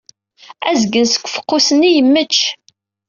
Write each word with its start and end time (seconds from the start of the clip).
Azgen 0.69 1.05
seg 1.09 1.23
ufeqqus-nni 1.25 1.89
yemmecc. 1.95 2.39